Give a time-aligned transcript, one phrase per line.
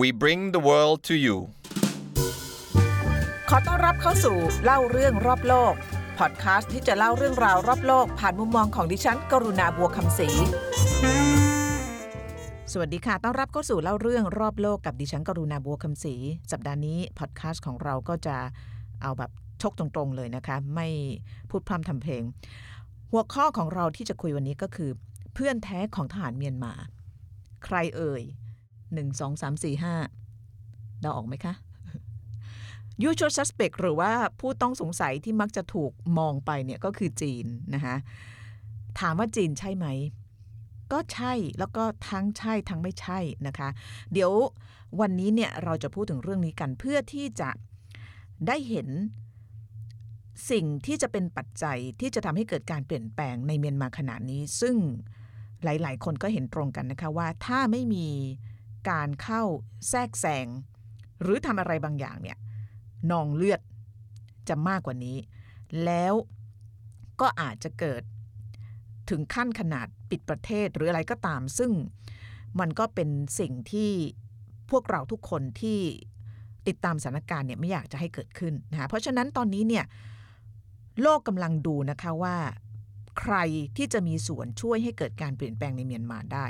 [0.00, 1.36] We bring the world to you
[3.48, 5.74] ขอต้อนรับเข้าสู่เล่าเรื่องรอบโลก
[6.18, 10.28] พอดแคสต์ที่จะเล่าเรื่องราวรอบโลก ผ่านมุมมองของดิฉัน กรุณาบัวคำศรี
[12.72, 16.14] สวัสดีค่ะ ต้อนรับเข้าสู่เล่าเรื่องรอบโลกกับดิฉัน กรุณาบัวคำศรี
[16.52, 18.36] สัปดาห์นี้พอดแคสต์ของเราก็จะ
[19.02, 19.30] เอาแบบ
[19.62, 20.88] ชกตรงๆเลยนะคะ ไม่
[21.50, 22.22] พูดพร่ำทำเพลง
[23.10, 24.90] หัวข้อของเราที่จะคุยวันนี้ก็คือ
[25.34, 26.72] เพื่อนแท้ของทหารเมียนมา
[27.64, 28.22] ใครเอ่ย
[28.94, 29.94] หนึ่งสองสามสี่ห้า
[31.00, 31.54] เดาออกไหมคะ
[33.08, 37.96] usual suspect หรือว่าผู้ต้องสงสัยที่มักจะถูกมองไปเนี่ยก็คือจีนนะคะ
[39.00, 39.86] ถามว่าจีนใช่ไหม
[40.92, 43.68] ก็ใช่แล้วก็ทั้งใช่ทั้งไม่ใช่นะคะ
[44.12, 44.32] เดี๋ยว
[45.00, 47.50] วันนี้เนี่ยเราจะพูดถึงเรื่องนี้กันเพื่อที่จะ
[48.46, 48.88] ได้เห็น
[50.50, 54.76] สิ่งที่จะเป็นปัจจัยที่จะทำให้เกิดการเปลี่ยนแปลงในเมียนมาขณะนี้ ซึ่ง
[55.64, 58.08] หลาย ๆ คนก็เห็นตรงกันนะคะว่าถ้าไม่มี
[58.90, 59.42] การเข้า
[59.88, 60.46] แทรกแซง
[61.22, 62.38] หรือทำอะไรบางอย่างเนี่ย
[63.10, 63.60] นองเลือด
[64.48, 65.16] จะมากกว่านี้
[65.84, 66.14] แล้ว
[67.20, 68.02] ก็อาจจะเกิด
[69.10, 71.70] ถึงขั้นขนาดปิดประเทศหรืออะไรก็ตาม ซึ่ง
[72.60, 73.08] มันก็เป็น
[73.40, 73.92] สิ่งที่
[74.70, 75.80] พวกเราทุกคนที่
[76.66, 79.84] ติดตามสถานการณ์เนี่ยไม่อยากจะให้เกิดขึ้นนะคะเพราะฉะนั้นตอนนี้เนี่ย
[81.02, 82.36] โลกกำลังดูนะคะว่า
[83.18, 83.36] ใคร
[83.76, 86.46] ที่จะมีส่วนช่วยให้เกิดการเปลี่ยนแปลงในเมียนมาได้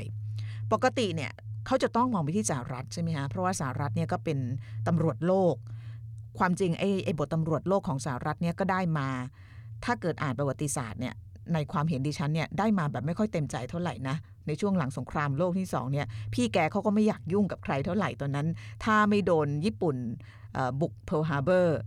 [0.73, 1.33] ปกติเนี่ย
[1.67, 4.39] เขาจะต้องมองไปที่สหรัฐใช่ไหมคะเพราะว่าสหรัฐเนี่ยก็เป็น
[4.87, 5.55] ตำรวจโลก
[6.39, 9.09] ความจริงไอ้ไอ้บทตำรวจโลกของสหรัฐเนี่ยก็ได้มา
[9.85, 11.15] ถ้าเกิดอ่านประวัติศาสตร์เนี่ย
[11.55, 18.49] ในความเห็นดิฉันเนี่ยได้มาแบบไม่ค่อยเต็มใจเท่าไหร่นะในช่วงหลังสงครามโลกที่สองเนี่ยพี่แกเขาก็ไม่อยากยุ่งกับใครเท่าไหร่ตอนนั้น
[18.85, 19.97] ถ้าไม่โดนญี่ปุ่น
[20.81, 21.79] บุกเพิร์ลฮาร์เบอร์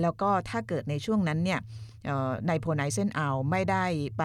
[0.00, 1.60] แล้วก็ถ้าเกิดในช่วงนั้นเนี่ย
[2.48, 3.84] นายพลไอเซนฮาวร์ไม่ได้
[4.18, 4.24] ไป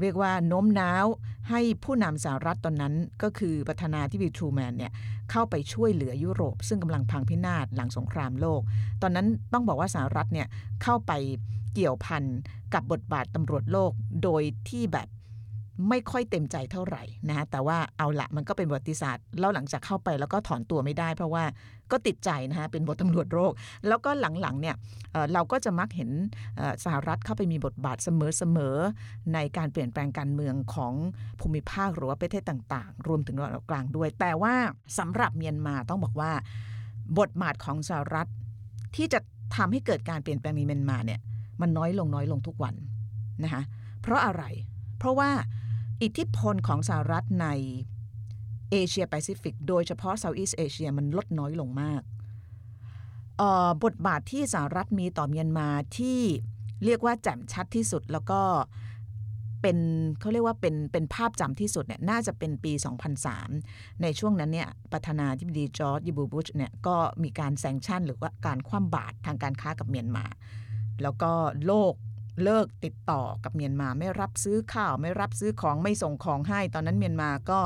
[0.00, 1.06] เรียกว่าโน้มน้าว
[1.50, 4.92] ให้ผู้นำสหรัฐตอนนั้นก็คือประธานาธิบดีทรูแมนเนี่ย
[5.30, 8.60] เข้าไปช่วยเหลือยุโรป ซึ่งกำลังพังพินาศหลังสงครามโลก
[9.02, 10.46] ตอนนั้นต้องบอกว่าสหรัฐเนี่ย
[10.82, 11.12] เข้าไป
[11.74, 12.22] เกี่ยวพัน
[12.74, 13.92] กับ บทบาทตำรวจโลก
[14.22, 15.08] โดยที่แบบ
[15.88, 21.44] ไม่ค่อยเต็มใจเท่าไหร่นะฮะแต่ว่าเอาละมันก็เป็นประวัติศาสตร์แล้วหลังจากเข้าไปแล้วก็ถอนตัวไม่ได้ เพราะว่า
[21.92, 23.52] ก็ติดใจนะฮะเป็นบทตำรวจโลก
[23.88, 24.76] แล้วก็หลังๆเนี่ย
[25.32, 26.10] เราก็จะมักเห็น
[26.84, 30.92] สหรัฐเข้าไปมีบทบาทเสมอๆในการเปลี่ยนแปลงการเมืองของ
[31.40, 34.54] ภูมิภาคหรือว่าประเทศต่างๆ รวมถึงตะวันออกกลางด้วย แต่ว่า
[34.98, 36.32] สำหรับเมียนมาต้องบอกว่า
[37.18, 38.28] บทบาทของสหรัฐ
[38.96, 39.20] ที่จะ
[39.56, 41.20] ทำให้เกิดการเปลี่ยนแปลงในเมียนมาเนี่ย
[41.60, 42.74] มันน้อยลงน้อยลงทุกวัน
[43.42, 43.62] นะคะ
[44.02, 44.44] เพราะอะไร
[44.98, 45.30] เพราะว่า
[46.02, 47.48] อิทธิพลของสหรัฐใน
[48.70, 52.02] เอเชียแปซิฟิกโดยเฉพาะ Southeast Asia มันลดน้อยลงมาก
[53.84, 55.68] บทบาทที่สหรัฐมีต่อเมียนมา
[55.98, 56.20] ที่
[56.84, 58.40] เรียกว่าแจ่มชัดที่สุดแล้วก็
[59.62, 59.78] เป็น
[60.20, 62.72] เขาเรียกว่าเป็นเป็นภาพจำที่สุดเนี่ยน่าจะเป็นปี
[63.36, 70.24] 2003 ในช่วงนั้นเนี่ยประธานาธิบดีจอร์จดับเบิลยูบุชเนี่ยก็มีการแซงชั่นหรือว่าการคว่ำบาตรทางการค้ากับเมียนมา
[71.02, 71.32] แล้วก็
[71.66, 71.92] โลก
[72.44, 77.60] เลิกติดต่อกับเมียนมาไม่รับซื้อข้าวไม่รับซื้อของไม่ส่งของให้ ตอนนั้นเมียนมาก็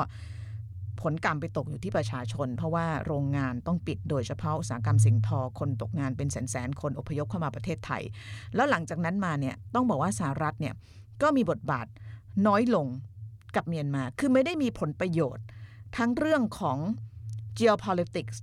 [1.03, 8.03] ผลกรรมไปตกอยู่ที่ประชาชน เพราะว่าโรงงานต้องปิดโดยเฉพาะอุตสาหกรรมสิ่งทอคนตกงานเป็นแสนแสนคนอพยพเข้ามาประเทศไทย
[8.55, 10.75] แล้วหลังจากนั้นมาเนี่ยต้องบอกว่าสหรัฐเนี่ย
[11.23, 11.87] ก็มีบทบาท
[12.47, 12.87] น้อยลง
[13.56, 15.45] กับเมียนมา คือไม่ได้มีผลประโยชน์
[15.97, 16.79] ทั้งเรื่องของ
[17.59, 18.37] geopolitics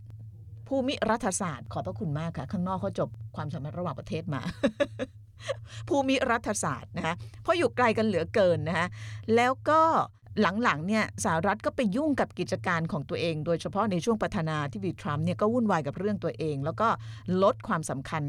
[0.68, 4.42] ภูมิรัฐศาสตร์ ขอบพระคุณมากค่ะ ข้างนอกเขาจบความสัมพันธ์ระหว่างประเทศมา
[5.90, 8.88] ภูมิรัฐศาสตร์นะคะเพราะอยู่ไกลกันเหลือเกินนะคะ
[9.36, 9.82] แล้วก็
[10.64, 16.88] หลังๆเนี่ยสหรัฐก็ไปยุ่งกับกิจการของตัวเอง โดยเฉพาะในช่วงประธานาธิบดีทรัมป์เนี่ยก็วุ่นวายกับเรื่องตัวเอง แล้วก็
[17.44, 18.24] ลดความสำคัญ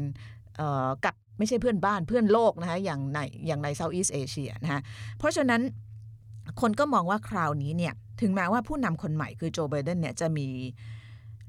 [1.05, 4.81] กับไม่ใช่เพื่อนบ้านเพื่อนโลกนะคะอย่างในอย่างในเซาท์อีสเอเชียนะคะ
[5.17, 5.61] เพราะฉะนั้น
[6.61, 10.47] คนก็มองว่าคราวนี้เนี่ยถึงแม้ว่าผู้นำคนใหม่คือโจไบเดนเนี่ยจะมี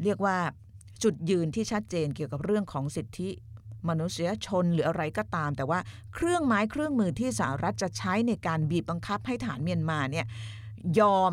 [0.05, 0.37] เรียกว่า
[1.03, 3.29] จุดยืนที่ชัดเจนเกี่ยวกับเรื่องของสิทธิ
[3.89, 5.79] มนุษยชนหรืออะไรก็ตาม แต่ว่า
[6.15, 10.27] เครื่องไม้เครื่องมือที่สหรัฐจะใช้ในการบีบบังคับให้ฐานเมียนมาเนี่ย
[11.01, 11.33] ยอม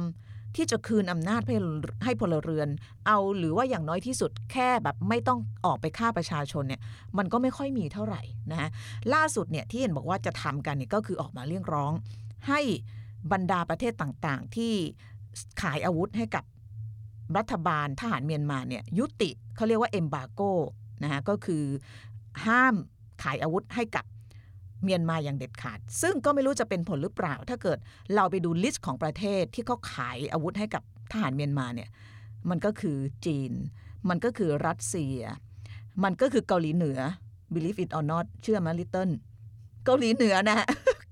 [0.55, 1.55] ที่จะคืนอำนาจให้
[2.03, 2.69] ให้พลเรือน
[3.07, 6.81] เอาหรือว่าอย่างน้อยที่สุดแค่แบบไม่ต้องออกไปฆ่าประชาชนเนี่ย
[7.17, 8.21] มันก็ไม่ค่อยมีเท่าไหร่
[8.51, 8.69] นะฮะ
[9.13, 11.91] ล่าสุดเนี่ยที่เห็นบอกว่าจะทำกันเนี่ยก็คือออกมาเรียกร้อง
[12.47, 12.61] ให้
[13.31, 14.73] บรรดาประเทศต่างๆ ที่
[15.61, 16.43] ขายอาวุธให้กับ
[17.37, 20.41] รัฐบาลทหารเมียนมาเนี่ยยุติเขาเรียกว่า embargo
[21.03, 21.63] นะฮะก็คือ
[22.45, 22.75] ห้าม
[23.23, 24.05] ขายอาวุธให้กับ
[24.83, 27.77] เมียนมาอย่างเด็ดขาด ซึ่งก็ไม่รู้จะเป็นผลหรือเปล่า ถ้าเกิด
[28.15, 31.89] เราไปดู list ของประเทศที่เขาขายอาวุธให้กับทหารเมียนมาเนี่ย
[32.49, 33.51] มันก็คือจีน
[34.09, 35.19] มันก็คือรัสเซีย
[36.03, 36.99] มันก็คือเกาหลีเหนือ
[37.53, 39.09] believe it or not เชื่อมา little
[39.85, 40.65] เกาหลีเหนือนะ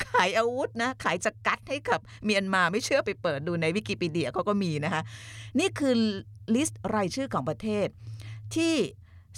[0.06, 5.02] ขายอาวุธนะ ขาย Scud ให้กับเมียนมาไม่เชื่อไปเปิดดูในวิกิพีเดียเขาก็มีนะคะ
[5.60, 5.94] นี่คือ
[6.56, 7.88] list รายชื่อของประเทศ
[8.56, 8.76] ที่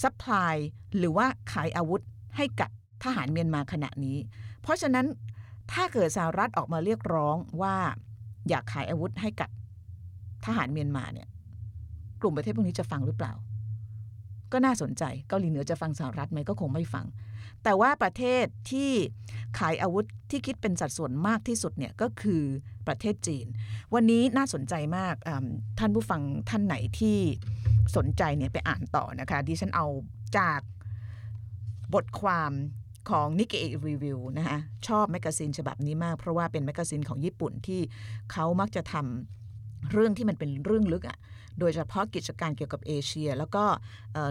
[0.03, 0.55] supply
[0.97, 2.01] หรือว่าขายอาวุธ
[2.37, 2.69] ให้กับ
[3.03, 4.17] ทหารเมียนมาขณะนี้
[4.61, 5.05] เพราะฉะนั้น
[5.71, 7.75] ถ้าเกิดสหรัฐออกมาเรียกร้องว่า
[8.49, 9.49] อย่าขายอาวุธให้กับ
[10.45, 11.27] ทหารเมียนมาเนี่ย
[12.21, 13.33] กลุ่มประเทศพวกนี้จะฟังหรือเปล่า
[14.51, 17.05] ก็น่าสนใจเกาหลีเหนือจะฟังสหรัฐไหมก็คงไม่ฟัง
[17.63, 18.91] แต่ว่าประเทศที่
[19.57, 22.43] ขายอาวุธที่คิดเป็นสัดส่วนมากที่สุดเนี่ยก็คือ
[22.87, 23.47] ประเทศจีน
[23.93, 25.15] วันนี้น่าสนใจมาก
[25.79, 27.17] ท่านผู้ฟังท่านไหนที่
[27.95, 29.87] สนใจเนี่ยไปอ่านต่อนะคะดิฉันเอา
[30.37, 30.61] จาก
[31.93, 32.51] บทความ
[33.09, 37.81] ของ Nikkei Review นะคะชอบ magazine ฉบับนี้มากเพราะว่าเป็น magazine ของญี่ปุ่นที่
[38.31, 39.40] เขามักจะทำ
[39.91, 41.17] เรื่องที่มันเป็นเรื่องลึกอะ่ะ
[41.59, 43.63] โดยเฉพาะกิจการเกี่ยวกับเอเชีย แล้วก็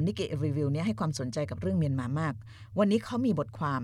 [0.06, 2.34] นิกเกรีวิวเนี่ยให้ความสนใจกับเรื่องเมียนมามาก
[2.78, 3.82] วันนี้เขามีบทความ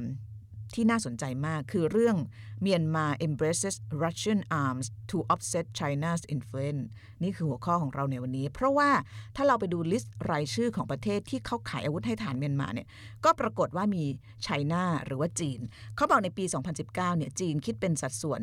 [0.74, 2.16] ที่น่าสนใจมากคือเรื่อง
[2.62, 6.82] เมียนมา embraces Russian arms to offset China's influence
[7.22, 8.90] นี่คือหัวข้อของเราในวันนี้ เพราะว่า
[9.36, 12.88] ถ้าเราไปดูลิสต์รายชื่อของประเทศที่เขาขายอาวุธให้ฐานเมียนมาเนี่ย
[13.24, 14.04] ก็ปรากฏว่ามี
[14.42, 15.60] ไชน่าหรือว่าจีน
[15.96, 18.40] เขาบอกในปี 2019 เนี่ยจีนคิดเป็นสัดส่วน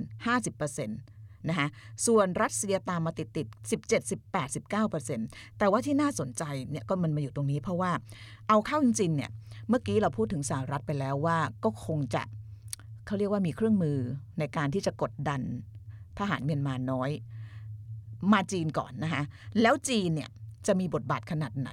[0.68, 1.68] 50% นะคะ
[2.08, 7.92] ส่วนรัสเซียตามมาติดติด17 18 19 แต่ว่าที่น่าสนใจเนี่ยก็มันมาอยู่ตรงนี้เพราะว่า
[8.50, 9.30] เอาเข้าจริงๆเนี่ย
[9.70, 12.24] เมื่อกี้เราพูดถึงสหรัฐไปแล้วว่าก็คงจะ
[13.06, 13.98] เขาเรียกว่ามีเครื่องมือ
[14.40, 15.42] ในการที่จะกดดัน
[16.20, 17.10] ทหารเมียนมาน้อย
[18.32, 19.24] มาจีนก่อนนะคะ
[19.62, 20.30] แล้วจีนเนี่ย
[20.68, 21.70] จะมีบทบาทขนาดไหน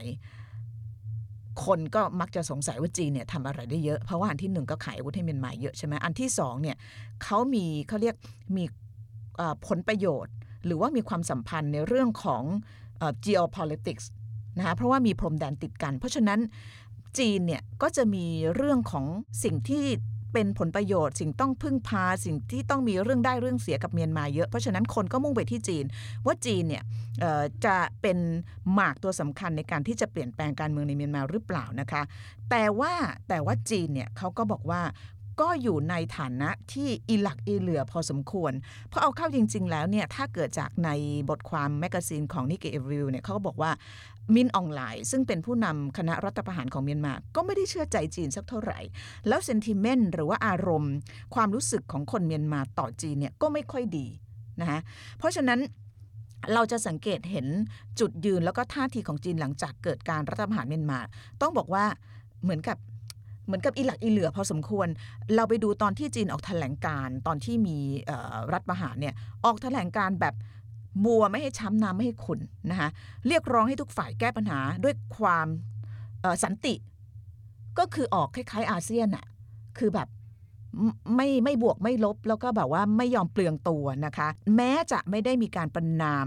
[1.65, 6.77] คนก็มักจะสงสัยว่าจีนเนี่ยทำอะไรได้เยอะ เพราะว่าอันที่หนึ่งก็ขายอาวุธให้เมียนมาเยอะใช่ไหมอันที่สองเนี่ย
[7.23, 8.17] เขามีเขาเรียก
[8.57, 8.65] มี
[9.67, 10.35] ผลประโยชน์
[10.67, 12.43] หรือว่ามีความสัมพันธ์ในเรื่องของ
[13.25, 14.05] geopolitics
[14.59, 16.41] นะคะเพราะว่ามีพรมแดนติดกัน เพราะฉะนั้น
[17.19, 19.07] จีนเนี่ยก็จะมีเรื่องของ
[19.45, 19.85] สิ่งที่
[20.33, 25.85] เป็นผลประโยชน์ สิ่งต้องพึ่งพาสิ่งที่ต้องมีเรื่องได้เรื่องเสียกับเมียนมาเยอะ เพราะฉะนั้นคนก็มุ่งไปที่จีน
[26.27, 26.83] ว่าจีนเนี่ย
[27.65, 28.19] จะเป็น
[28.75, 32.03] หมากตัวสำคัญในการที่จะเปลี่ยนแปลงการเมืองในเมียนมาหรือเปล่านะคะ
[32.51, 32.93] แต่ว่า
[33.29, 34.81] แต่ว่าจีนเนี่ยเขาก็บอกว่า
[35.41, 38.53] ก็อยู่ในฐานะที่อีหลักอีเหลื่อพอสมควร
[38.89, 40.91] เพราะเอาเข้าจริง ๆ แล้วเนี่ยถ้าเกิดจากใน
[41.31, 43.71] บทความ magazine ของ Nikkei Review เนี่ยเขาก็บอกว่า
[44.35, 48.79] มินอ่องหล่ายซึ่งเป็นผู้นำคณะรัฐประหารของเมียนมา ก็ไม่ได้เชื่อใจจีนสักเท่าไหร่
[49.29, 50.95] แล้ว sentiment หรือว่าอารมณ์
[51.35, 54.07] ความรู้สึกของคนเมียนมาต่อจีนเนี่ยก็ไม่ค่อยดี
[54.61, 54.81] นะคะ
[55.19, 55.61] เพราะฉะนั้น
[56.55, 57.47] เราจะสังเกตเห็น
[58.01, 60.99] จุดยืนแล้วก็ท่าทีของจีนหลังจากเกิดการรัฐประหารเมียนมา
[61.41, 61.85] ต้องบอกว่า
[62.43, 62.77] เหมือนกับ
[63.51, 64.89] เหมือนกับอีหลักอีเหลือพอสมควร
[65.35, 67.79] เราไปดูตอนที่จีนออกแถลงการตอนที่มี
[68.53, 69.15] รัฐประหารเนี่ย
[69.45, 70.35] ออกแถลงการแบบ
[71.05, 72.89] บัวไม่ให้ช้ำน้ำไม่ให้ขุนนะคะ
[73.27, 75.47] เรียกร้องให้ทุกฝ่ายแก้ปัญหาด้วยความ
[76.45, 76.75] สันติ
[77.79, 79.27] ก็คือออกคล้ายๆอาเซียนอะ
[79.79, 80.09] คือแบบ
[81.17, 86.27] ไม่ไม่บวกไม่ลบแล้วก็แบบว่าไม่ยอมเปลืองตัวนะคะ แม้จะไม่ได้มีการประนาม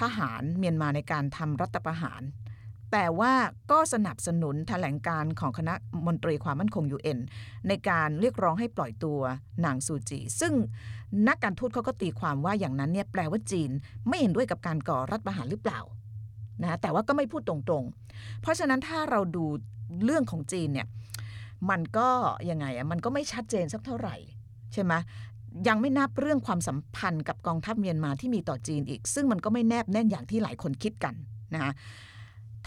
[0.00, 2.22] ทหารเมียนมาในการทำรัฐประหาร
[2.92, 3.32] แต่ว่า
[3.70, 5.74] ก็สนับสนุนแถลงการของคณะ
[6.06, 7.18] มนตรีความมั่นคง UN
[7.68, 9.18] ในการเรียกร้องให้ปล่อยตัว
[9.64, 10.52] นางซูจี ซึ่ง
[11.28, 13.70] นักการทูตเขาก็ตีความว่าอย่างนั้นเนี่ยแปลว่าจีน
[14.08, 15.80] ไม่เห็นด้วยกับการก่อรัฐประหารหรือเปล่า
[16.62, 19.44] นะแต่ว่าก็ไม่พูดตรงๆ เพราะฉะนั้นถ้าเราดู
[20.04, 20.86] เรื่องของจีนเนี่ย
[21.70, 22.08] มันก็
[22.50, 24.16] ยังไงอะมันก็ไม่ชัดเจนสักเท่าไหร่
[24.72, 24.92] ใช่ไหม
[25.68, 31.14] ยังไม่นับเรื่องความสัมพันธ์กับกองทัพเมียนมาที่มีต่อจีนอีก ซึ่งมันก็ไม่แนบแน่นอย่างที่หลายคนคิดกัน
[31.54, 31.72] นะคะ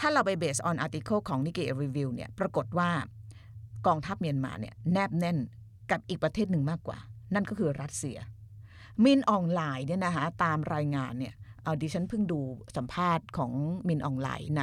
[0.00, 2.90] ถ้าเราไป base on article ของ Nikkei Review เนี่ยปรากฏว่า
[3.86, 5.38] กองทัพเมียนมาเนี่ยแนบแน่น
[5.90, 6.98] กับอีกประเทศหนึ่งมากกว่า
[7.34, 8.18] นั่นก็คือรัสเซีย
[9.04, 11.34] มินอ่องหล่ายเนี่ยนะคะตามรายงานเนี่ย
[11.64, 12.40] เอาดิฉันเพิ่งดู
[12.76, 13.52] สัมภาษณ์ของ
[13.88, 14.62] มินอ่องหล่ายใน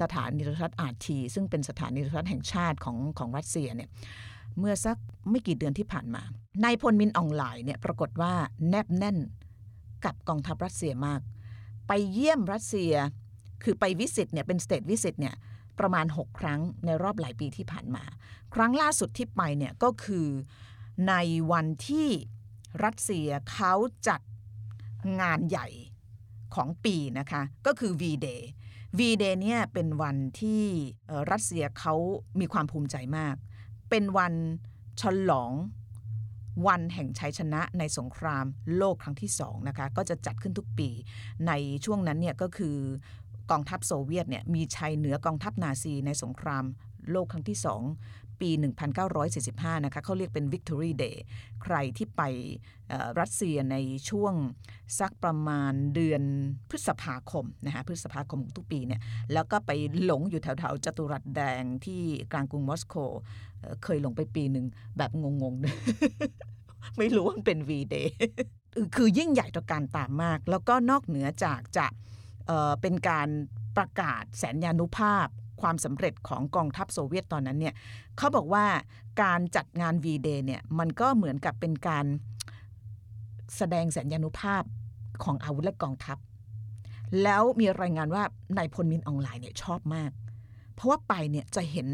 [0.00, 3.88] สถานีโทรทัศน์ RT ซึ่งเป็นสถานีโทรทัศน์แห่งชาติของของรัสเซียเนี่ย
[4.58, 4.96] เมื่อสัก
[5.30, 6.22] ไม่กี่เดือนที่ผ่านมา
[6.64, 8.32] นายพลมินอ่องหล่ายเนี่ยปรากฏว่า
[8.68, 9.18] แนบแน่น
[10.04, 11.20] กับกองทัพรัสเซียมาก
[11.88, 12.92] ไปเยี่ยมรัสเซีย
[13.64, 15.34] คือไป visit เนี่ยเป็น state visit เนี่ย
[15.78, 18.04] ประมาณ 6 ครั้งในรอบหลายปีที่ผ่านมา
[18.54, 20.28] ครั้งล่าสุดที่ไปเนี่ยก็คือ
[21.08, 21.14] ใน
[21.52, 22.08] วันที่
[22.84, 23.74] รัสเซียเขา
[24.08, 24.20] จัด
[25.20, 25.68] งานใหญ่
[26.54, 28.42] ของปีนะคะก็คือ V-Day
[28.98, 30.62] V-Day เนี่ยเป็นวันที่
[31.30, 31.94] รัสเซียเขา
[32.40, 33.34] มีความภูมิใจมาก
[33.90, 34.34] เป็นวัน
[35.00, 35.52] ฉลอง
[36.66, 38.44] วันแห่งชัยชนะในสงคราม
[38.76, 40.88] โลกครั้งที่สองนะคะก็จะจัดขึ้นทุกปี
[41.46, 41.52] ใน
[41.84, 42.76] ช่วงนั้นเนี่ยก็คือ
[43.50, 46.64] กองทัพโซเวียตเนี่ยมีชัยเหนือกองทัพนาซีในสงคราม
[47.10, 47.82] โลกครั้งที่สอง
[48.40, 48.50] ปี
[49.16, 51.16] 1945 นะคะเขาเรียกเป็น Victory Day
[51.62, 52.22] ใครที่ไป
[53.20, 53.76] รัสเซียใน
[54.10, 54.34] ช่วง
[54.98, 56.22] สักประมาณเดือน
[56.70, 59.00] พฤษภาคมนะคะพฤษภาคมทุกปีเนี่ย
[59.32, 59.70] แล้วก็ไป
[60.04, 62.94] หลงอยู่แถวๆจตุรัสแดงที่กลางกรุงมอสโก
[63.84, 68.08] เคยหลงไปปีหนึ่งแบบงงๆ ไม่รู้ว่ามันเป็น V-Day
[68.96, 71.86] คือยิ่งใหญ่ต่อการตามมาก แล้วก็นอกเหนือจากจะ
[72.80, 73.28] เป็นการ
[73.76, 75.26] ประกาศแสนยานุภาพ
[75.60, 77.74] ความสำเร็จของกองทัพโซเวียตตอนนั้นเนี่ย
[78.16, 78.66] เขาบอกว่า
[79.22, 82.06] การจัดงาน V-Day เนี่ยมันก็เหมือนกับเป็นการ
[83.56, 84.62] แสดงแสนยานุภาพ
[85.24, 86.18] ของอาวุธและกองทัพ
[87.22, 88.22] แล้วมีรายงานว่า
[88.56, 90.10] นายพลมินออนไลน์เนี่ยชอบมาก
[90.74, 91.88] เพราะว่าไปเนี่ยจะเห็น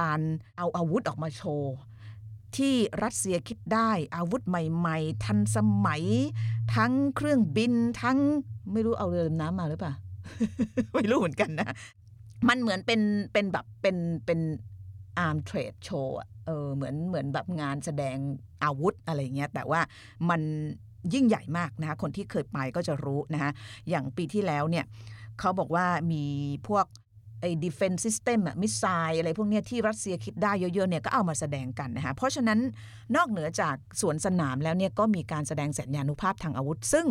[0.00, 0.20] การ
[0.56, 1.74] เอาอาวุธออกมาโชว์
[2.56, 6.04] ที่รัสเซียคิดได้อาวุธใหม่ ๆ ทันสมัย
[6.74, 8.18] ทั้งเครื่องบินทั้ง
[8.72, 9.94] ไม่รู้เอาเรือดำน้ำมาหรือเปล่า
[10.94, 11.70] ไม่รู้เหมือนกันนะ
[12.48, 13.00] มันเหมือนเป็น
[13.32, 14.40] เป็นแบบเป็นเป็น
[15.18, 18.16] arm trade show เออเหมือนเหมือนแบบงานแสดง
[18.62, 19.80] อาวุธอะไรเงี้ยแต่ว่า
[20.30, 20.40] มัน
[21.14, 23.50] ยิ่งใหญ่มากนะคะคนที่เคยไปก็จะรู้นะคะ
[23.88, 24.84] อย่างปีที่แล้วเนี่ย
[25.40, 26.24] เขาบอกว่ามี
[26.68, 26.86] พวก
[27.44, 32.58] ไอ้ defense system อะ missile อะไรพวกเนี้ยที่รัสเซียคิดได้เยอะๆเนี่ยก็เอามาแสดงกันนะคะเพราะฉะนั้น
[33.16, 37.06] นอกเหนือจากสวนสนามแล้วเนี่ยก็มีการแสดงสัญญานุภาพทางอาวุธ ซึ่ง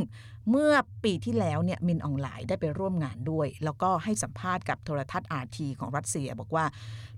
[0.52, 0.74] เมื่อ
[1.04, 6.66] ปีที่แล้วเนี่ยมินออนไลน์ได้ไปร่วมงานด้วย แล้วก็ให้สัมภาษณ์กับโทรทัศน์ RT ของรัสเซีย บอกว่า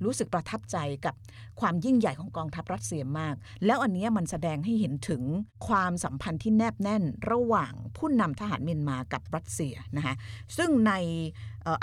[0.04, 1.16] รู้สึกประทับใจกับ
[1.60, 5.24] ความยิ่งใหญ่ของกองทัพรัสเซียมาก แล้วอันเนี้ยมันแสดงให้เห็นถึง
[5.68, 10.16] ความสัมพันธ์ที่แนบแน่น ระหว่างผู้นำทหารเมียนมากับรัสเซียนะคะ
[10.58, 10.94] ซึ่งใน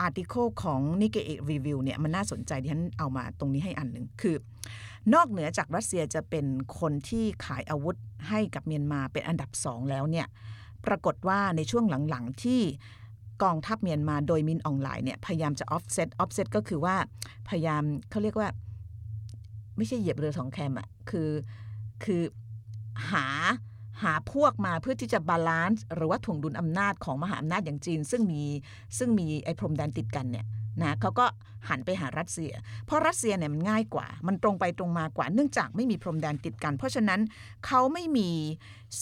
[0.00, 4.36] อาร์ติเคิลของ n i k k e i Review เนี่ยมันน่าสนใจที่ฉันเอามาตรงนี้ให้อันหนึ่งคือ
[5.14, 6.46] นอกเหนือจากรัสเซียจะเป็น
[6.80, 7.96] คนที่ขายอาวุธ
[8.28, 10.26] ให้กับเมียนมาเป็นอันดับสองแล้วเนี่ย
[10.86, 12.60] ปรากฏว่าในช่วงหลังๆที่
[13.42, 16.96] กองทัพเมียนมาโดยมินอ่องหล่ายเนี่ยพยายามจะ offset offset ก็คือว่า
[17.48, 18.48] พยายามเขาเรียกว่า
[19.76, 21.30] ไม่ใช่เหยียบเรือสองแคมอะคือ
[22.04, 22.22] คือ
[23.10, 23.26] หา
[24.02, 28.42] หาพวกมาเพื่อที่จะ balance หรือว่าถ่วงดุลอำนาจของมหาอำนาจอย่างจีน ซึ่งมี
[28.98, 30.46] ซึ่งมีไอ้พรมแดนติดกันเนี่ย
[30.80, 31.26] นะเขาก็
[31.68, 32.52] หันไปหารัสเซีย
[32.86, 37.20] เพราะรัสเซียเนี่ยมันง่ายกว่า มันตรงไปตรงมากว่า เนื่องจากไม่มีพรมแดนติดกัน เพราะฉะนั้น
[37.66, 38.30] เขาไม่มี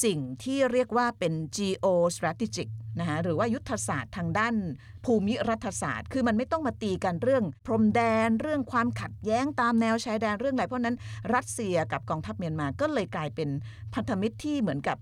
[0.04, 1.86] สิ่งที่เรียกว่าเป็น geo
[2.16, 2.68] strategic
[3.00, 4.54] นะคะหรือว่ายุทธศาสตร์ทางด้าน
[5.04, 10.96] ภูมิรัฐศาสตร์ คือมันไม่ต้องมาตีกันเรื่อง พรมแดนเรื่องความขัดแย้งตามแนวชายแดนเรื่องอะไรเพราะนั้น
[11.34, 13.48] รัสเซียกับกองทัพเมียนมาก็เลยกลายเป็น
[13.94, 14.96] พันธมิตรที่เหมือนกับ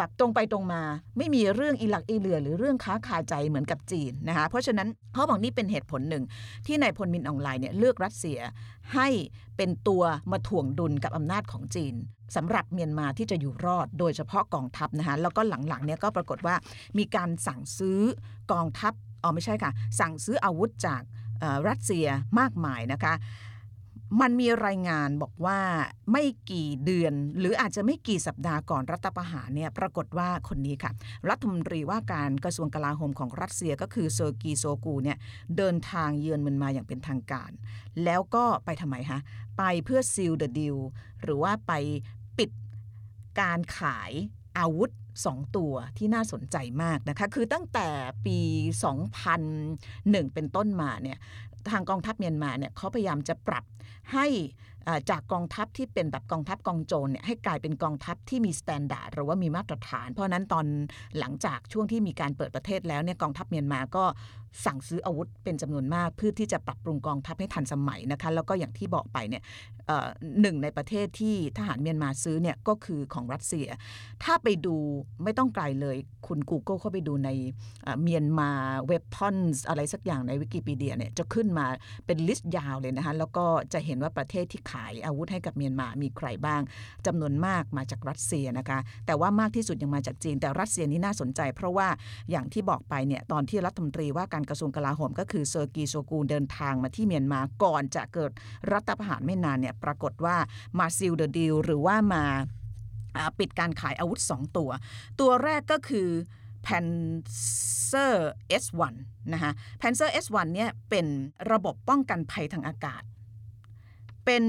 [0.00, 0.82] แบบตรงไปตรงมา
[1.18, 6.24] ไม่มีเรื่องอีหลักอีเหลือ หรือเรื่องค้าคาใจเหมือนกับจีนนะคะเพราะฉะนั้นเขาบอกนี่เป็นเหตุผลหนึ่ง
[6.66, 8.38] ที่นายพลมินออนไลน์เนี่ยเลือกรัสเซีย
[8.94, 9.08] ให้
[9.56, 10.02] เป็นตัว
[10.32, 11.94] มาถ่วงดุลกับอำนาจของจีน
[12.36, 16.54] สำหรับเมียนมาที่จะอยู่รอดโดยเฉพาะกองทัพนะคะแล้วก็หลังๆเนี่ยก็ปรากฏว่า
[16.98, 18.00] มีการสั่งซื้อ
[18.52, 18.92] กองทัพ
[19.22, 21.02] อ๋อไม่ใช่ค่ะ สั่งซื้ออาวุธจาก
[21.68, 22.06] รัสเซีย
[22.40, 23.14] มากมายนะคะ
[24.20, 25.58] มันมีรายงานบอกว่า
[26.12, 30.92] ไม่กี่เดือน หรืออาจจะไม่กี่สัปดาห์ก่อนรัฐประหารเนี่ยปรากฏว่าคนนี้ค่ะ
[31.28, 35.18] รัฐมนตรีว่าการกระทรวงกลาโหมของรัสเซียก็คือเซอร์เกย์ ชอยกูเนี่ย
[35.56, 37.50] เดินทางเยือนเมียนมาอย่างเป็นทางการ
[38.04, 39.20] แล้วก็ไปทำไมคะ
[39.58, 40.76] ไปเพื่อ seal the deal
[41.22, 41.72] หรือว่าไป
[42.38, 42.50] ปิด
[43.40, 44.12] การขาย
[44.58, 44.90] อาวุธ
[45.28, 47.88] 2 ตัวที่น่าสนใจมากนะคะ คือตั้งแต่
[48.26, 48.38] ปี
[49.16, 51.18] 2001 เป็นต้นมาเนี่ย
[51.70, 53.64] ทางกองทัพเมียนมาเนี่ยเขาพยายามจะปรับ
[54.12, 54.26] ให้
[55.10, 60.66] จากกองทัพที่เป็นแบบกองทัพกองโจรเนี่ยให้กลายเป็นกองทัพที่มี standard หรือว่ามีมาตรฐาน เพราะนั้นตอน
[61.18, 64.04] หลังจากช่วงที่มีการเปิดประเทศแล้วเนี่ยกองทัพเมียนมาก็
[64.66, 69.42] สั่งซื้ออาวุธเป็นจำนวนมาก เพื่อที่จะปรับปรุงกองทัพให้ทันสมัยนะคะแล้วก็อย่างที่บอกไปเนี่ย
[70.40, 73.66] หนึ่งในประเทศที่ทหารเมียนมาซื้อเนี่ยก็คือของรัสเซีย
[74.24, 74.76] ถ้าไปดู
[75.24, 75.96] ไม่ต้องไกลเลย
[76.26, 77.30] คุณ Google เข้าไปดูใน
[78.02, 78.50] เมียนมา
[78.86, 79.36] weapon
[79.68, 81.66] อะไรสักอย่างในวิกิพีเดียเนี่ยจะขึ้นมา
[82.06, 86.62] เป็น list ยาวเลยนะคะแล้วก็จะเห็นว่าประเทศที่ขายายอาวุธให้กับเมียนมามีใครบ้าง
[87.06, 91.88] จำนวนมากมาจากรัสเซียนะคะ แต่ว่ามากที่สุดยังมาจากจีน แต่รัสเซียนี่น่าสนใจ เพราะว่า
[92.30, 98.30] อย่างที่บอกไปเนี่ยตอนที่รัฐมนตรีว่าการกระทรวงกลาโหม ก็คือเซอร์เกย์ ชอยกูเดินทางมาที่เมียนมาก่อนจะเกิด
[98.72, 100.36] รัฐประหารไม่นานเนี่ยปรากฏว่า
[100.78, 102.24] มา seal the deal หรือว่ามา
[103.16, 104.70] อ่าปิดการขายอาวุธ 2 ตัว
[105.20, 106.08] ตัวแรกก็คือ
[106.66, 108.14] Panzer
[108.62, 108.94] S1
[109.32, 111.06] นะคะ Panzer S1 เนี่ยเป็น
[111.52, 113.02] ระบบป้องกันภัยทางอากาศ
[114.24, 114.44] เป็น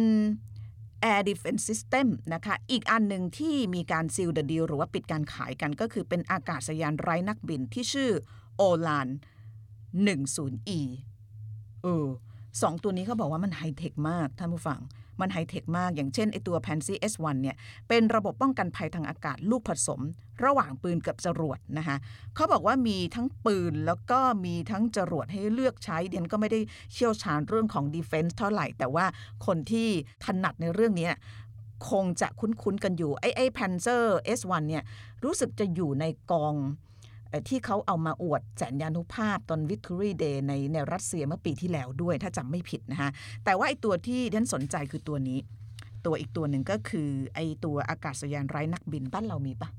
[1.12, 8.12] Air Defense System นะคะ อีกอันหนึ่งที่มีการซีลเดอะดีลหรือว่าปิดการขายกันก็คือเป็นอากาศยานไร้นักบินที่ชื่อ
[8.56, 9.08] โอลาน
[10.06, 10.80] 10E
[11.84, 12.08] เออ
[12.62, 14.80] สองตัวนี้เขาบอกว่ามันไฮเทคมากท่านผู้ฟัง
[15.22, 17.56] มันไฮเทคมาก อย่างเช่นไอตัว Pansy S1 เนี่ย
[17.88, 20.02] เป็นระบบป้องกันภัยทางอากาศลูกผสม
[20.46, 21.98] ระหว่างปืนกับจรวดนะคะ
[22.36, 26.60] เขาบอกว่ามีทั้งปืนแล้วก็มีทั้งจรวดให้เลือกใช้เดียนก็ไม่ได้
[26.94, 29.06] เชี่ยวชาญเรื่องของ defense เท่าไหร่ แต่ว่า
[29.46, 29.88] คนที่
[30.26, 31.10] ถนัดในเรื่องนี้
[31.90, 34.06] คงจะคุ้นๆกันอยู่ไอ้ไอ้ Panzer
[34.40, 34.84] S1 เนี่ย
[35.24, 36.56] รู้สึกจะอยู่ในกอง
[37.50, 43.10] ที่เขาเอามาอวดแสนยานุภาพตอน Victory Day ในในรัสเซียเมื่อปีที่แล้วด้วยถ้าจำไม่ผิดนะคะ
[43.46, 45.40] แต่ว่าไอตัวที่ท่านสนใจคือตัวนี้
[46.06, 49.70] ตัวอีกตัวหนึ่งก็คือไอตัวอากาศยานไร้นักบินบ้านเรามีปะ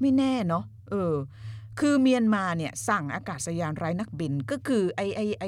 [0.00, 1.14] ไม่แน่เนาะเออ
[1.80, 5.44] คือเมียนมาเนี่ยสั่งอากาศยานไร้นักบินก็คือไอไอไอ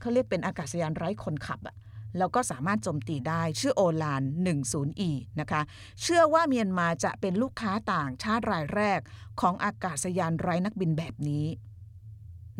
[0.00, 1.76] เขาเรียกเป็นอากาศยานไร้คนขับอะ
[2.18, 5.62] แล้วก็สามารถโจมตีได้ชื่อโอลาน 10E นะคะ
[6.02, 9.00] เชื่อว่าเมียนมาจะเป็นลูกค้าต่างชาติรายแรก
[9.40, 11.46] ของอากาศยานไร้นักบินแบบนี้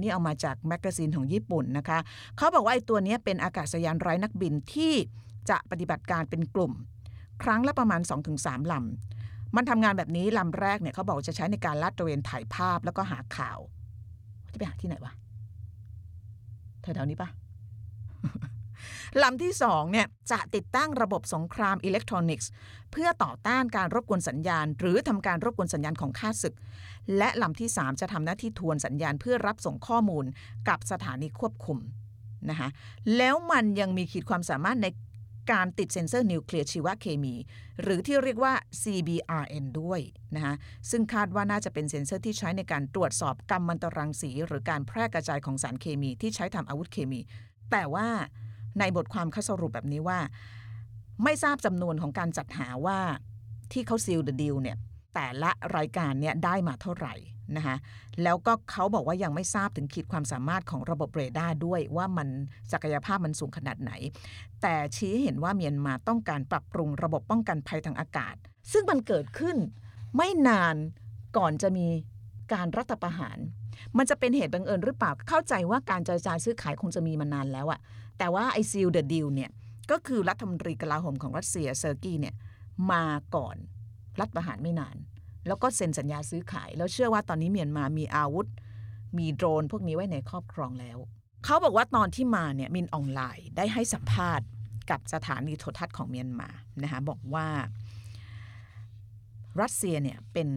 [0.01, 1.99] นี่เอามาจาก magazine ของญี่ปุ่นนะคะ
[2.37, 4.95] เขาบอกว่าไอ้ตัวนี้เป็นอากาศยานไร้นักบินที่
[5.51, 6.73] จะปฏิบัติการเป็นกลุ่ม
[7.43, 8.01] ครั้งละประมาณ
[8.37, 13.59] 2-3ลำมันทำงานแบบนี้ลำแรกเนี่ยเขาบอกจะใช้ในการลาดตระเวนถ่ายภาพแล้วก็หาข่าว
[14.53, 15.13] จะไปหาที่ไหนวะ
[16.81, 17.29] แถวๆนี้ปะ
[19.23, 22.51] ลำที่สองเนี่ยจะติดตั้งระบบสงครามอิเล็กทรอนิกส์
[22.93, 26.55] เพื่อต่อต้านการรบกวนสัญญาณ หรือทำการรบกวนสัญญาณของข้าศึก
[27.19, 30.25] และลำที่ 3 จะทำหน้าที่ทวนสัญญาณเพื่อรับส่งข้อมูล
[30.69, 31.79] กับสถานีควบคุม
[32.51, 32.69] นะคะ
[33.17, 34.89] แล้วมันยังมีขีดความสามารถใน
[35.53, 37.35] การติดเซ็นเซอร์นิวเคลียร์ชีวเคมี
[37.83, 40.01] หรือที่เรียกว่า CBRN ด้วย
[40.35, 40.55] นะคะ
[40.91, 47.21] ซึ่งคาดว่าน่าจะเป็นเซ็นเซอร์ที่ใช้ในการตรวจสอบกัมมันตรังสี หรือการแพร่กระจายของสารเคมีที่ใช้ทำอาวุธเคมี
[47.71, 48.09] แต่ว่า
[48.79, 50.19] ในบทความเขาสรุปแบบนี้ว่า
[51.25, 52.99] ไม่ทราบจำนวนของการจัดหาว่า
[53.73, 54.77] ที่เขา seal the deal เนี่ย
[55.15, 57.15] แต่ละรายการเนี่ยได้มาเท่าไหร่
[57.57, 57.77] นะคะ
[58.23, 62.29] แล้วก็เขาบอกว่ายังไม่ทราบถึงขีดความสามารถของระบบเรดาร์ด้วยว่ามัน
[62.73, 63.93] ศักยภาพมันสูงขนาดไหน
[64.63, 68.35] แต่ชี้เห็นว่าเมียนมาต้องการปรับปรุงระบบป้องกันภัยทางอากาศ
[68.73, 69.57] ซึ่งมันเกิดขึ้น
[70.17, 70.77] ไม่นาน
[71.37, 71.87] ก่อนจะมี
[72.53, 73.39] การรัฐประหาร
[73.97, 77.81] มันจะเป็นเหตุบังเอิญหรือเปล่าเข้าใจว่าการเจรจาซื้อขายคงจะมีมานานแล้วอะ
[78.21, 79.51] แต่ว่าไอ้ seal the deal เนี่ย
[79.91, 82.35] ก็คือรัฐมนตรีกลาโหมของรัสเซียเซอร์เกย์เนี่ย
[82.93, 83.57] มาก่อน
[84.21, 84.97] รัฐประหารไม่นาน
[85.47, 88.47] แล้วก็เซ็นสัญญาซื้อขาย แล้วเชื่อว่าตอนนี้เมียนมามีอาวุธ
[89.19, 90.99] มีโดรนพวกนี้ไว้ในครอบครองแล้ว
[91.45, 94.47] เขาบอกว่าตอนที่มาเนี่ยมินอ่องหล่ายได้ให้สัมภาษณ์
[94.91, 96.49] กับสถานีโทรทัศน์ของเมียนมา
[96.83, 97.47] นะคะบอกว่า
[99.61, 100.49] รัสเซียเนี่ยเป็น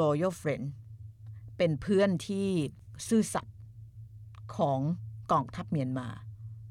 [0.00, 0.66] loyal friend
[1.56, 2.48] เป็นเพื่อนที่
[3.08, 3.56] ซื่อสัตย์
[4.56, 4.80] ของ
[5.32, 6.08] กองทัพเมียนมา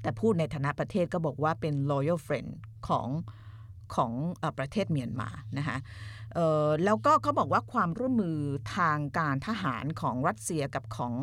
[0.06, 2.50] แต่พูดในฐานะประเทศก็บอกว่าเป็น loyal friend
[2.88, 3.08] ของ
[3.94, 5.76] ของอประเทศเมียนมานะคะ
[6.84, 8.38] แล้วก็เขาบอกว่าความร่วมมือ
[8.76, 11.14] ทางการทหารของรัสเซียกับของ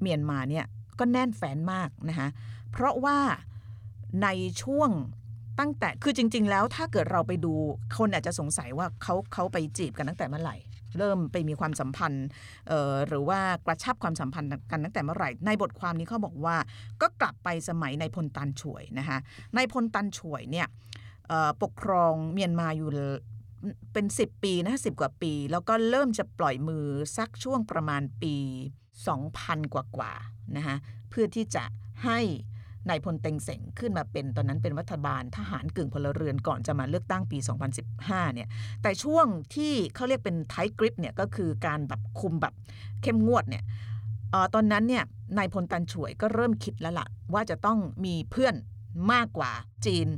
[0.00, 0.66] เมียนมาเนี่ย
[0.98, 2.28] ก็แน่นแฟนมากนะคะ
[2.72, 3.18] เพราะว่า
[4.22, 4.28] ใน
[4.62, 4.90] ช่วง
[5.60, 7.52] ตั้งแต่คือจริง ๆ แล้วถ้าเกิดเราไปดู
[7.96, 10.56] คนอาจจะสงสัยว่าเขาเขาไปจีบกันตั้งแต่เมื่อไหร่
[10.98, 12.26] เริ่มไปมีความสัมพันธ์
[13.08, 16.56] หรือว่ากระชับความสัมพันธ์กันตั้งแต่เมื่อไหร่ ในบทความนี้เขาบอกว่า
[17.02, 19.18] ก็กลับไปสมัยในพลตันช่วยนะคะ
[19.56, 20.66] ในพลตันช่วยเนี่ย
[21.62, 22.90] ปกครองเมียนมาอยู่
[23.92, 26.84] เป็น 10 ปีนะสิกว่าปี แล้วก็เริ่มจะปล่อยมือ
[27.16, 28.34] สักช่วงประมาณปี
[29.04, 30.12] 2000 กว่ากว่า
[30.56, 30.76] นะคะ
[31.10, 31.64] เพื่อที่จะ
[32.04, 32.20] ให้
[32.88, 37.38] นายพลเต็งเสงขึ้นมาเป็นตอนนั้นเป็นรัฐบาลทหารกึ่งพลเรือนก่อนจะมาเลือกตั้งปี
[37.86, 38.48] 2015 เนี่ย
[38.82, 42.54] แต่ช่วงที่เขาเรียกเป็นไทกริปเนี่ยก็คือการแบบคุมแบบ
[43.02, 43.64] เข้มงวดเนี่ย
[44.34, 45.04] อตอนนั้นเนี่ย
[45.38, 48.54] นายพลตันช่วยก็เริ่มคิดแล้วล่ะว่าจะต้องมีเพื่อน
[49.12, 49.52] มากกว่า
[49.86, 50.08] จีน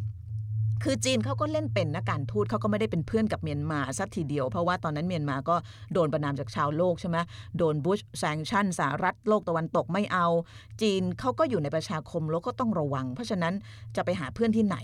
[0.82, 5.56] คือจีนเขาก็เล่นเป็นนะการทูตเขาก็ไม่ได้เป็นเพื่อนกับเมียนมาสักทีเดียว เพราะว่าตอนนั้นเมียนมาก็
[5.92, 7.16] โดนประนามจากชาวโลกใช่ไหม
[7.58, 10.26] โดนบุชแซงชั่นสหรัฐโลกตะวันตกไม่เอา
[10.82, 13.54] จีนเขาก็อยู่ในประชาคมโลกก็ต้องระวัง เพราะฉะนั้น
[13.96, 14.76] จะไปหาเพื่อนที่ไหน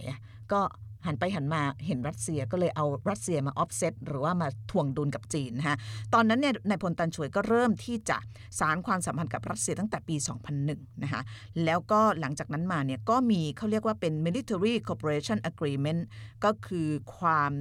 [0.53, 0.61] ก็
[1.07, 5.77] หันไปหันมาเห็นรัสเซียก็เลยเอารัสเซียมาออฟเซตหรือว่ามาถ่วงดุลกับจีนนะฮะ
[6.15, 8.19] ตอนนั้นเนี่ยนายพลตานฉ่วยก็เริ่มที่จะ
[8.59, 10.17] สานความสัมพันธ์กับรัสเซียตั้งแต่ปี
[10.59, 11.23] 2001 นะคะ
[11.65, 16.01] แล้วก็หลังจากนั้นมาเนี่ยก็มีเขาเรียกว่าเป็น military cooperation agreement
[16.45, 16.89] ก็คือ
[17.19, 17.53] ความ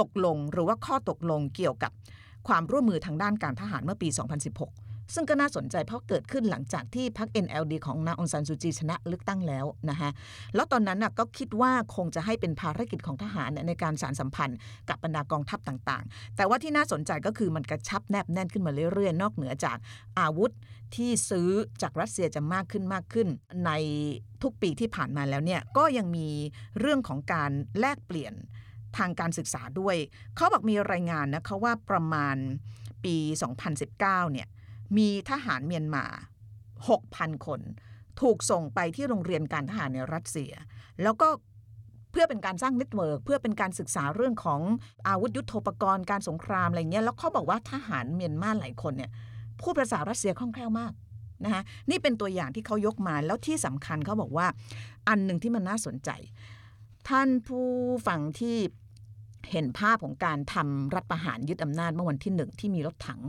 [0.00, 1.92] ตกลงหรือว่าข้อตกลงเกี่ยวกับ
[2.48, 10.10] ความร่วมมือทางด้านการทหารเมื่อปี 2016 ซึ่งก็น่าสนใจเพราะเกิดขึ้นหลังจากที่พรรค NLD ของนางองซานซูจีชนะเลือกตั้งแล้วนะคะ
[10.54, 19.76] แล้วตอนนั้นก็คิดว่าคงจะให้เป็นภารกิจของทหารในการสารสัมพันธ์กับบรรดากองทัพต่างๆ แต่ว่าที่น่าสนใจก็คือมันกระชับแนบแน่นขึ้นมาเรื่อยๆ นอกเหนือจาก
[20.18, 20.52] อาวุธ
[20.94, 21.48] ที่ซื้อ
[21.82, 23.28] จากรัสเซียจะมากขึ้นมากขึ้น
[23.66, 23.70] ใน
[24.42, 26.28] ทุกปีที่ผ่านมาแล้วเนี่ยก็ยังมี
[26.78, 28.34] เรื่องของการแลกเปลี่ยน
[28.98, 29.96] ทางการศึกษาด้วย
[30.36, 32.36] เขาบอกมีรายงานนะคะว่าประมาณ
[33.04, 33.16] ปี
[33.74, 34.48] 2019 เนี่ย
[34.96, 36.04] มีทหารเมียนมา
[36.76, 37.60] 6,000 คน
[38.20, 40.52] ถูกส่งไปที่โรงเรียนการทหารในรัสเซีย
[41.02, 41.28] แล้วก็
[42.10, 44.60] เพื่อเป็นการสร้าง network เพื่อเป็นการศึกษาเรื่องของ
[45.08, 49.10] อาวุธยุโทโธปกรณ์การสงครามอะไรเงี้ยแล้วเขาบอกว่าทหารเมียนมาหลายคนเนี่ย
[49.60, 50.92] พูดภาษารัสเซียคล่องแคล่วมาก
[51.44, 54.46] นะคะนี่เป็นตัวอย่างที่เขายกมาแล้วที่สำคัญเขาบอกว่า
[55.08, 56.10] อันหนึ่งที่มันน่าสนใจ
[57.08, 57.66] ท่านผู้
[58.06, 58.56] ฟังที่
[59.50, 63.20] เห็นภาพของการทำรัฐประหารยึดอำนาจเมื่อวันที่หนึ่งที่มีรถถัง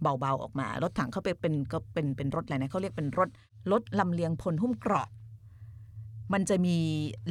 [0.00, 3.28] เบาๆออกมา รถถังเขาไปเป็นก็เป็นเป็นรถอะไรนะเขาเรียกเป็นรถ
[3.72, 5.08] รถลำเลียงพลหุ้มเกราะ
[6.32, 6.76] มันจะมี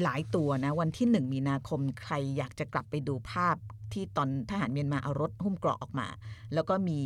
[0.02, 3.56] หลายตัวนะ วันที่หนึ่งมีนาคมใครอยากจะกลับไปดูภาพ
[3.94, 6.08] ที่ตอนทหารเมียนมาเอารถหุ้มเกราะออกมา
[6.54, 7.00] แล้วก็มี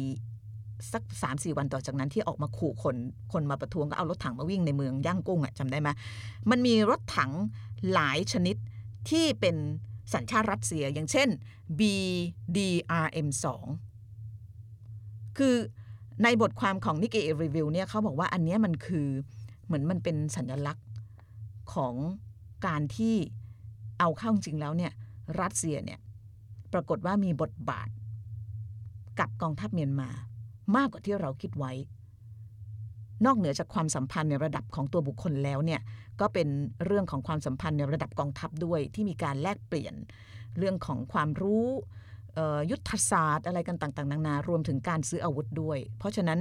[0.94, 2.96] สักสามสี่วันต่อจากนั้นที่ออกมาขู่คน
[3.34, 5.90] คนมาประท้วงก็เอารถถังมาวิ่งในเมืองย่างกุ้งอะจำได้ไหม
[6.50, 7.32] มันมีรถถัง
[7.94, 8.56] หลายชนิด
[9.10, 9.56] ที่เป็น
[10.14, 11.30] สัญชาติรัสเซีย อย่างเช่น
[11.80, 13.46] BDRM2
[15.40, 15.56] คือ
[16.24, 19.08] ในบทความของ Nikkei Review เนี่ยเขาบอกว่าอันนี้มันคือ
[19.66, 20.86] เหมือนมันเป็นสัญลักษณ์
[21.74, 21.96] ของ
[22.68, 23.16] การที่
[24.00, 24.92] เอาเข้าจริงแล้วเนี่ย
[25.42, 26.00] รัสเซียเนี่ย
[26.74, 27.90] ปรากฏว่ามีบทบาท
[29.20, 30.10] กับกองทัพเมียนมา
[30.76, 31.72] มากกว่าที่เราคิดไว้
[33.26, 35.82] นอกเหนือจากความสัมพันธ์ในระดับของตัวบุคคลแล้วเนี่ย
[36.20, 36.48] ก็เป็น
[36.86, 39.96] เรื่องของความสัมพันธ์ในระดับกองทัพด้วยที่มีการแลกเปลี่ยน
[40.58, 41.68] เรื่องของความรู้
[42.72, 46.40] ยุทธศาสตร์อะไรกันต่างๆ นานารวมถึงการซื้ออาวุธด้วย เพราะฉะนั้น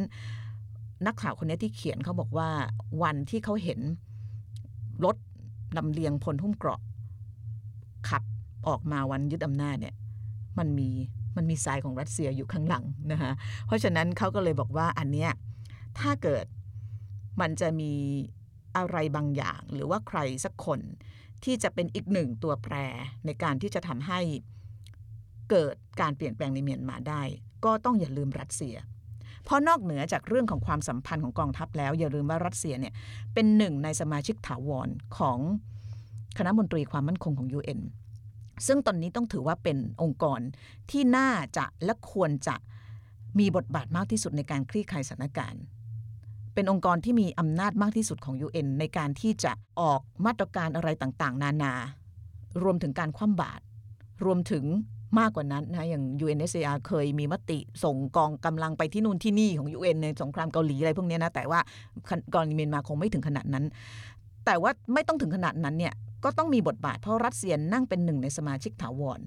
[1.07, 2.49] นักข่าวคนนี้ที่เขียนเขาบอกว่า
[3.03, 3.81] วันที่เขาเห็น
[5.05, 5.17] รถ
[5.77, 6.81] ลำเลียงพลหุ้มเกราะ
[8.09, 8.23] ขับ
[8.69, 9.95] ออกมาวันยึดอำนาจเนี่ย
[10.59, 10.89] มันมี
[11.37, 13.33] มันมีทรายของรัสเซียอยู่ข้างหลังนะคะ
[13.67, 15.31] เพราะฉะนั้นเขาก็เลยบอกว่าอันเนี้ย
[15.99, 16.47] ถ้าเกิด
[17.41, 17.93] มันจะมี
[18.77, 20.81] อะไรบางอย่าง หรือว่าใครสักคน
[21.45, 22.75] ที่จะเป็นอีกหนึ่งตัวแปร
[23.27, 24.21] ในการที่จะทำให้
[25.51, 27.23] เกิดการเปลี่ยนแปลงในเมียนมาได้
[27.65, 28.77] ก็ต้องอย่าลืมรัสเซีย
[29.45, 32.95] เพราะนอกเหนือจากเรื่องของความสัมพันธ์ของกองทัพแล้ว อย่าลืมว่ารัสเซียเนี่ย
[33.35, 35.39] เป็นหนึ่งในสมาชิกถาวรของ
[36.39, 37.81] คณะมนตรีความมั่นคงของ UN
[38.67, 40.41] ซึ่งตอนนี้ต้องถือว่าเป็นองค์กร
[40.91, 42.57] ที่น่าจะและควรจะ
[43.39, 45.63] มีบทบาทมากที่สุดในการคลี่คลายสถานการณ์
[46.55, 51.75] เป็นองค์กรที่มีอำนาจมากที่สุดของ UN ในการที่จะออกมาตรการอะไรต่างๆ นานา
[52.63, 53.63] รวมถึงการคว่ำบาตร
[54.25, 54.65] รวมถึง
[55.18, 61.61] มากกว่านั้นนะอย่าง UNSCR เคยมีมติส่งกองกำลังไปที่นู่นที่นี่ของ UN ในสงครามเกาหลีอะไรพวกนี้นะแต่ว่า
[62.35, 63.64] กรณีเมียนมาคงไม่ถึงขนาดนั้น
[64.47, 65.94] แต่ว่าไม่ต้องถึงขนาดนั้นเนี่ย
[66.25, 69.21] ก็ต้องมีบทบาทเพราะรัสเซียนั่งเป็นหนึ่งในสมาชิกถาวร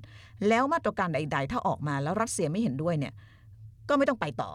[0.48, 3.13] แล้วมาตรการใด ๆ ถ้าออกมาแล้วรัสเซียไม่เห็นด้วยเนี่ย
[3.89, 4.52] ก็ไม่ต้องไปต่อ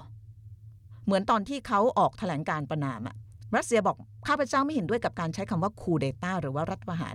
[1.05, 3.17] เหมือนตอนที่เขาออกแถลงการประนามอะ
[3.57, 3.97] รัสเซียบอก
[4.29, 7.15] ข้าพเจ้าไม่เห็นด้วยกับการใช้คำว่าคูเดต้าหรือว่ารัฐประหาร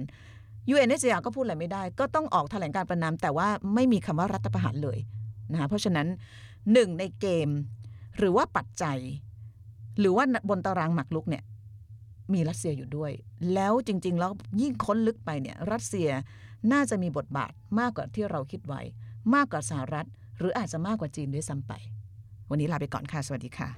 [0.73, 4.97] UNHCR ก็พูดอะไรไม่ได้ ก็ต้องออกแถลงการประนามแต่ว่าไม่มีคำว่ารัฐประหารเลย
[5.51, 6.07] นะคะเพราะฉะนั้น
[6.73, 7.49] หนึ่งในเกม
[8.17, 8.99] หรือว่าปัจจัย
[9.99, 11.43] หรือว่าบนตารางหมากรุกเนี่ย
[12.33, 13.11] มีรัสเซียอยู่ด้วย
[13.53, 16.09] แล้วจริง ๆ แล้วยิ่งค้นลึกไปเนี่ยรัสเซีย
[16.71, 18.81] น่าจะมีบทบาทมากกว่าที่เราคิดไว้
[19.35, 21.73] มากกว่าสหรัฐ หรืออาจจะมากกว่าจีนด้วยซ้ำไป
[22.49, 23.69] วันนี้ลาไปก่อนค่ะ สวัสดีค่ะ